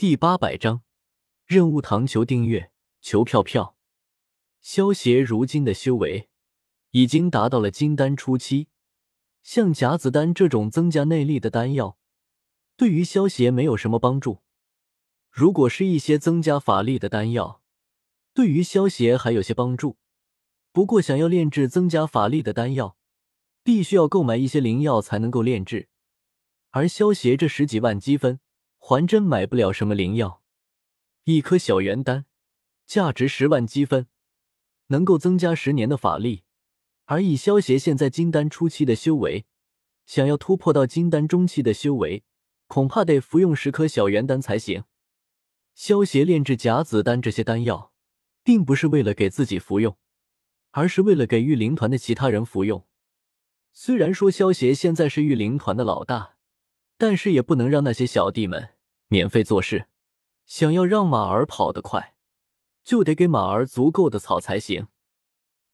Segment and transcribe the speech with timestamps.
[0.00, 0.82] 第八百章
[1.44, 3.76] 任务糖求订阅求票票。
[4.60, 6.28] 萧协如今的修为
[6.92, 8.68] 已经达到了金丹初期，
[9.42, 11.98] 像甲子丹这种增加内力的丹药，
[12.76, 14.42] 对于萧协没有什么帮助。
[15.32, 17.60] 如果是一些增加法力的丹药，
[18.32, 19.96] 对于萧协还有些帮助。
[20.70, 22.96] 不过，想要炼制增加法力的丹药，
[23.64, 25.88] 必须要购买一些灵药才能够炼制，
[26.70, 28.38] 而萧协这十几万积分。
[28.78, 30.42] 还真买不了什么灵药，
[31.24, 32.24] 一颗小元丹
[32.86, 34.06] 价值十万积分，
[34.86, 36.44] 能够增加十年的法力。
[37.04, 39.46] 而以萧邪现在金丹初期的修为，
[40.06, 42.22] 想要突破到金丹中期的修为，
[42.66, 44.84] 恐怕得服用十颗小元丹才行。
[45.74, 47.92] 萧邪炼制甲子丹这些丹药，
[48.42, 49.96] 并不是为了给自己服用，
[50.70, 52.86] 而是为了给御灵团的其他人服用。
[53.72, 56.36] 虽然说萧邪现在是御灵团的老大，
[56.96, 58.70] 但是也不能让那些小弟们。
[59.10, 59.86] 免费做事，
[60.44, 62.14] 想要让马儿跑得快，
[62.84, 64.88] 就得给马儿足够的草才行。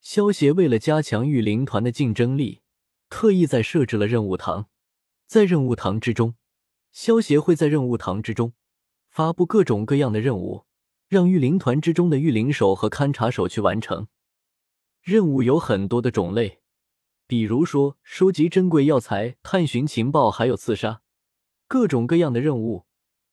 [0.00, 2.62] 萧协为了加强御灵团的竞争力，
[3.10, 4.68] 特意在设置了任务堂。
[5.26, 6.36] 在任务堂之中，
[6.90, 8.54] 萧协会在任务堂之中
[9.10, 10.64] 发布各种各样的任务，
[11.06, 14.08] 让御灵团之中的御灵手和勘察手去完成。
[15.02, 16.60] 任务有很多的种类，
[17.26, 21.02] 比如说收集珍贵药材、探寻情报，还有刺杀，
[21.66, 22.86] 各种各样的任务。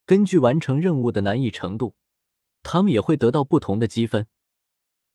[0.06, 1.96] 根据完成任务的难易程度，
[2.62, 4.28] 他们也会得到不同的积分。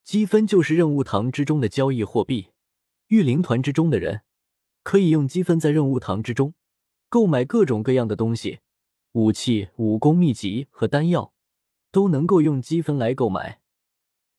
[0.02, 2.48] 积分就是任务堂之中的交易货币。
[3.08, 4.22] 御灵团之中的人
[4.82, 6.54] 可以用积分在任务堂之中
[7.08, 8.60] 购买各种各样的东西，
[9.12, 11.32] 武器、武功秘籍和丹药
[11.92, 13.60] 都能够用积分来购买。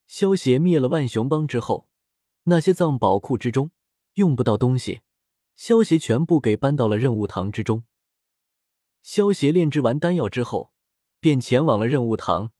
[0.07, 1.87] 萧协灭了万雄帮之后，
[2.43, 3.71] 那些藏宝库之中
[4.15, 5.01] 用不到东西，
[5.55, 7.83] 萧协全部给搬到了任务堂之中。
[9.01, 10.71] 萧协炼制完丹药之后，
[11.19, 12.51] 便前往了任务堂。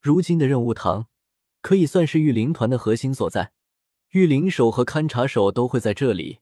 [0.00, 1.08] 如今的任务堂
[1.60, 3.52] 可以算是御灵团的核心所在，
[4.10, 6.40] 御灵手和勘察手都会在这里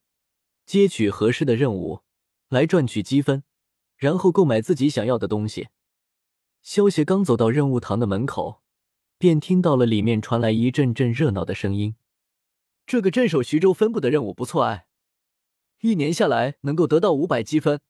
[0.66, 2.02] 接取合适的任务，
[2.48, 3.42] 来赚取积分，
[3.96, 5.68] 然后购买自己想要的东西。
[6.62, 8.62] 萧协刚走到任务堂的门口，
[9.18, 11.96] 便听到了里面传来一阵阵热闹的声音
[12.86, 14.86] ：“这个镇守徐州分部的任务不错哎，
[15.80, 17.80] 一年下来能够得到五百积分。”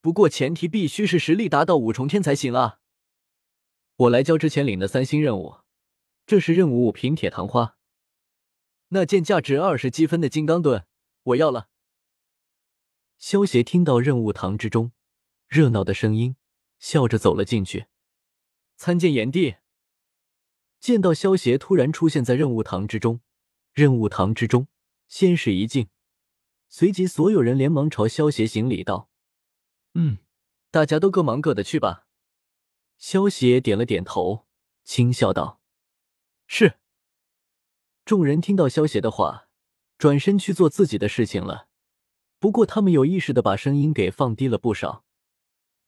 [0.00, 2.80] 不过前提必须是实力达到五重天才行啊！
[3.96, 5.58] 我来交之前领的三星任务，
[6.24, 7.76] 这是任务五品铁糖花，
[8.88, 10.86] 那件价值二十积分的金刚盾，
[11.24, 11.68] 我要了。
[13.18, 14.92] 萧协听到任务堂之中
[15.46, 16.36] 热闹的声音，
[16.78, 17.84] 笑着走了进去，
[18.76, 19.56] 参见炎帝。
[20.80, 23.20] 见到萧协突然出现在任务堂之中，
[23.74, 24.66] 任务堂之中
[25.08, 25.90] 先是一静，
[26.70, 29.09] 随即所有人连忙朝萧协行礼道。
[29.94, 30.18] 嗯，
[30.70, 32.06] 大家都各忙各的去吧。
[32.96, 34.46] 萧协点了点头，
[34.84, 35.60] 轻笑道
[36.46, 36.74] ：“是。”
[38.04, 39.48] 众人听到萧协的话，
[39.98, 41.68] 转身去做自己的事情了。
[42.38, 45.04] 不过他们有意识的把声音给放低了不少。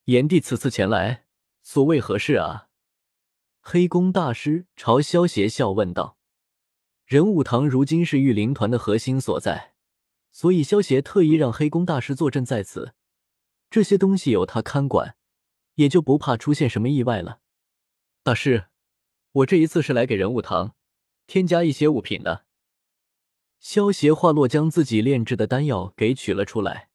[0.05, 1.27] 炎帝此次前来，
[1.63, 2.69] 所谓何事啊？
[3.61, 6.19] 黑宫大师朝萧协笑问道
[7.07, 9.75] ：“人武堂如今是御灵团的核心所在，
[10.31, 12.95] 所以萧协特意让黑宫大师坐镇在此。”
[13.73, 15.17] 这些东西有他看管，
[15.77, 17.41] 也就不怕出现什么意外了。
[18.23, 18.67] 大师，
[19.33, 20.75] 我这一次是来给人物堂
[21.27, 22.45] 添加一些物品的。
[23.59, 26.91] 萧协话落，将自己炼制的丹药给取了出来，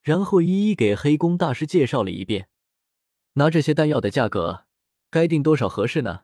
[0.00, 2.50] 然后一一给黑宫大师介绍了一遍。
[3.32, 4.66] 拿这些丹药的价格，
[5.10, 6.20] 该定多少合适呢？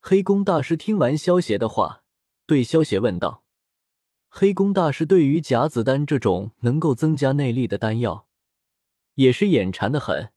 [0.00, 2.04] 黑宫大师听完萧协的话，
[2.44, 3.42] 对萧协问道
[4.28, 8.28] ：“黑宫大师对于甲子丹这种能够增加内力的丹药。”
[9.14, 10.32] 也是眼馋的很，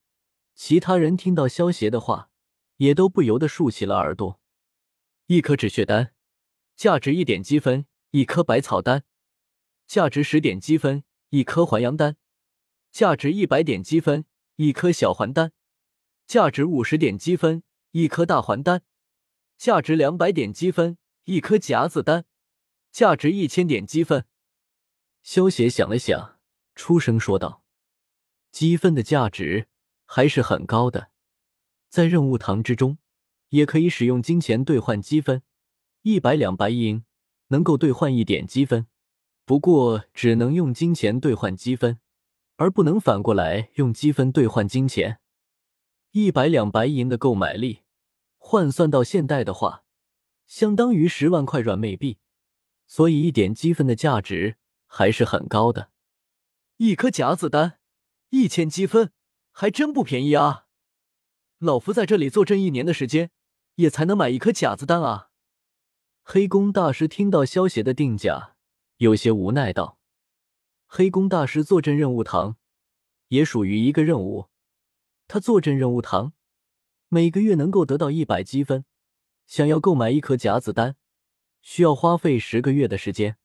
[0.53, 2.29] 其他人听到萧协的话，
[2.77, 4.39] 也都不由得竖起了耳朵。
[5.27, 6.13] 一颗止血丹，
[6.75, 9.03] 价值一点积分；一颗百草丹，
[9.87, 12.17] 价值十点积分；一颗还阳丹，
[12.91, 14.23] 价值一百点积分；
[14.57, 15.51] 一颗小还丹，
[16.27, 17.61] 价值五十点积分；
[17.91, 18.83] 一颗大还丹，
[19.57, 22.25] 价值两百点积分；一颗夹子丹，
[22.91, 24.25] 价值一千点积分。
[25.23, 26.39] 萧协想了想，
[26.75, 27.64] 出声说道。
[28.55, 29.67] 积分的价值
[30.05, 31.09] 还是很高的，
[31.89, 32.97] 在任务堂之中，
[33.49, 35.43] 也可以使用金钱兑换积分，
[36.03, 37.03] 一百两白银
[37.47, 38.87] 能够兑换一点积分，
[39.43, 41.99] 不过只能用金钱兑换积分，
[42.55, 45.19] 而不能反过来用积分兑换金钱。
[46.11, 47.81] 一百两白银的购买力，
[48.37, 49.83] 换算到现代的话，
[50.47, 52.19] 相当于十万块软妹币，
[52.87, 54.55] 所以一点积分的价值
[54.85, 55.89] 还是很高的。
[56.77, 57.79] 一颗甲子丹。
[58.35, 59.13] 一千积分
[59.53, 60.65] 还真不便宜啊！
[61.57, 63.31] 老夫在这里坐镇一年的时间，
[63.75, 65.29] 也才能买一颗假子丹啊！
[66.21, 68.57] 黑宫大师听到萧邪的定价，
[68.97, 69.99] 有些无奈道
[70.85, 72.57] ：“黑宫大师坐镇任务堂，
[73.29, 74.49] 也属于一个任务。
[75.29, 76.33] 他坐镇任务堂，
[77.07, 78.83] 每个月能够得到一百积分。
[79.45, 80.97] 想要购买一颗假子丹，
[81.61, 83.37] 需要花费十个月的时间。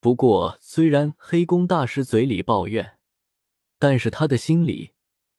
[0.00, 2.98] 不过，虽然黑宫大师嘴里抱怨，
[3.80, 4.92] 但是他的心里……”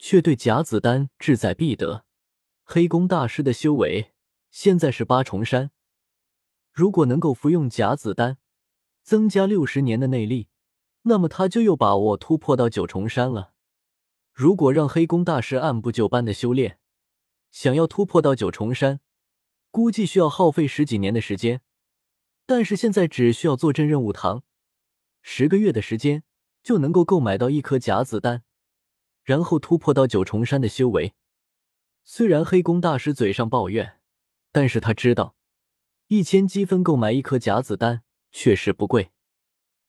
[0.03, 2.05] 却对假子丹志在必得。
[2.63, 4.13] 黑宫大师的修为
[4.49, 5.69] 现在是八重山，
[6.73, 8.39] 如果能够服用假子丹，
[9.03, 10.47] 增加六十年的内力，
[11.03, 13.53] 那么他就有把握突破到九重山了。
[14.33, 16.79] 如果让黑宫大师按部就班的修炼，
[17.51, 19.01] 想要突破到九重山，
[19.69, 21.61] 估计需要耗费十几年的时间。
[22.47, 24.43] 但是现在只需要坐镇任务堂，
[25.21, 26.23] 十个月的时间
[26.63, 28.43] 就能够购买到一颗假子丹。
[29.23, 31.13] 然后突破到九重山的修为。
[32.03, 33.99] 虽然黑宫大师嘴上抱怨，
[34.51, 35.35] 但是他知道，
[36.07, 39.11] 一千积分购买一颗假子丹确实不贵。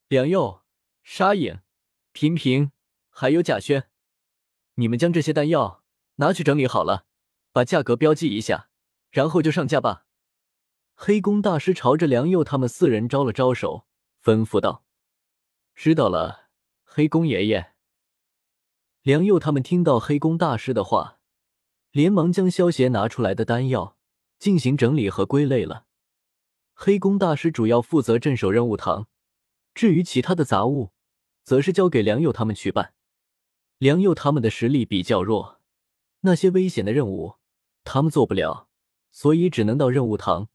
[0.09, 0.63] 梁佑、
[1.03, 1.61] 沙影、
[2.13, 2.73] 平平
[3.09, 3.89] 还有贾轩，
[4.75, 5.83] 你们将这些丹药
[6.17, 7.07] 拿去整理好了，
[7.51, 8.69] 把价格标记一下，
[9.11, 10.05] 然后就上架吧。
[10.95, 13.87] 黑宫大师朝着梁佑他们四人招了招手，
[14.23, 14.85] 吩咐道
[15.75, 16.42] ：“知道了，
[16.95, 17.73] 黑宫爷爷。”
[19.03, 21.19] 梁佑他们听到黑宫大师的话，
[21.91, 23.97] 连忙将萧协拿出来的丹药
[24.39, 25.87] 进行整理和归类了。
[26.75, 29.09] 黑宫大师主要负责镇守任务堂，
[29.75, 30.91] 至于其他的杂物，
[31.43, 32.93] 则是交给梁佑他们去办。
[33.79, 35.61] 梁佑他们的实力比较弱，
[36.21, 37.37] 那些危险的任务
[37.83, 38.69] 他们做不了，
[39.11, 40.49] 所以只能到任务堂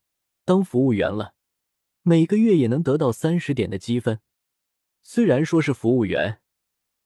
[0.46, 1.34] 当服务员了。
[2.04, 4.22] 每个月也能得到三十点的积分。
[5.10, 6.42] 虽然说是服务员。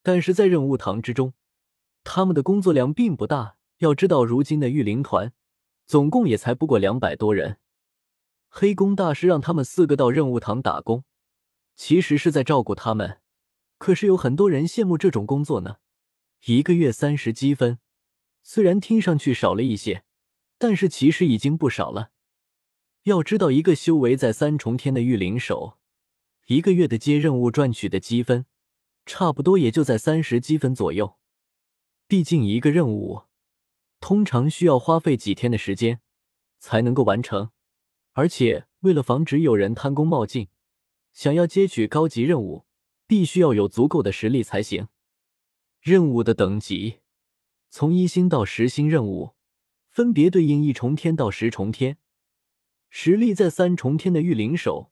[0.02, 1.34] 但是在任务堂之中，
[2.02, 3.58] 他们的工作量并不大。
[3.78, 5.32] 要知道，如今的御灵团
[5.86, 7.58] 总共也才不过两百多人。
[8.48, 11.04] 黑宫大师让他们四个到任务堂打工，
[11.76, 13.20] 其实是在照顾他们。
[13.78, 15.76] 可是有很多人羡慕这种工作呢。
[16.46, 17.78] 一个月三十积分，
[18.42, 20.02] 虽然听上去少了一些，
[20.58, 22.10] 但是其实已经不少了。
[23.04, 25.78] 要知道，一个修为在三重天的御灵手，
[26.46, 28.46] 一个月的接任务赚取的积分。
[29.04, 31.18] 差不多也就在三十积分左右，
[32.06, 33.22] 毕竟一个任务
[33.98, 36.00] 通常需要花费几天的时间
[36.60, 37.50] 才能够完成，
[38.12, 40.46] 而且为了防止有人贪功冒进，
[41.12, 42.64] 想要接取高级任务，
[43.08, 44.86] 必须要有足够的实力才行。
[45.80, 47.00] 任务的等级
[47.68, 49.32] 从一星到十星任务，
[49.90, 51.98] 分别对应一重天到十重天，
[52.88, 54.91] 实力在三重天的御灵手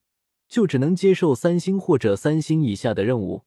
[0.51, 3.45] 就只能接受三星或者三星以下的任务。